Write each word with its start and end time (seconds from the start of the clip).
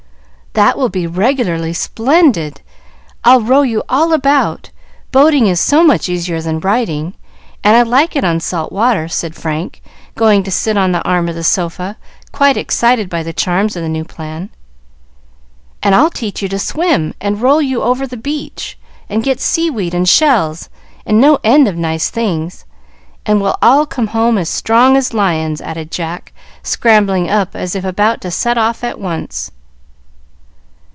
"That 0.53 0.77
will 0.77 0.89
be 0.89 1.07
regularly 1.07 1.71
splendid! 1.71 2.59
I'll 3.23 3.39
row 3.39 3.61
you 3.61 3.83
all 3.87 4.11
about 4.11 4.69
boating 5.13 5.47
is 5.47 5.61
so 5.61 5.81
much 5.81 6.09
easier 6.09 6.41
than 6.41 6.59
riding, 6.59 7.13
and 7.63 7.77
I 7.77 7.83
like 7.83 8.17
it 8.17 8.25
on 8.25 8.41
salt 8.41 8.69
water," 8.69 9.07
said 9.07 9.33
Frank, 9.33 9.81
going 10.15 10.43
to 10.43 10.51
sit 10.51 10.75
on 10.75 10.91
the 10.91 11.01
arm 11.03 11.29
of 11.29 11.35
the 11.35 11.43
sofa, 11.45 11.95
quite 12.33 12.57
excited 12.57 13.09
by 13.09 13.23
the 13.23 13.31
charms 13.31 13.77
of 13.77 13.81
the 13.81 13.87
new 13.87 14.03
plan. 14.03 14.49
"And 15.81 15.95
I'll 15.95 16.09
teach 16.09 16.41
you 16.41 16.49
to 16.49 16.59
swim, 16.59 17.13
and 17.21 17.41
roll 17.41 17.61
you 17.61 17.81
over 17.81 18.05
the 18.05 18.17
beach, 18.17 18.77
and 19.07 19.23
get 19.23 19.39
sea 19.39 19.69
weed 19.69 19.93
and 19.93 20.07
shells, 20.07 20.67
and 21.05 21.21
no 21.21 21.39
end 21.45 21.69
of 21.69 21.77
nice 21.77 22.09
things, 22.09 22.65
and 23.25 23.41
we'll 23.41 23.57
all 23.61 23.85
come 23.85 24.07
home 24.07 24.37
as 24.37 24.49
strong 24.49 24.97
as 24.97 25.13
lions," 25.13 25.61
added 25.61 25.91
Jack, 25.91 26.33
scrambling 26.61 27.29
up 27.31 27.55
as 27.55 27.73
if 27.73 27.85
about 27.85 28.19
to 28.19 28.29
set 28.29 28.57
off 28.57 28.83
at 28.83 28.99
once. 28.99 29.49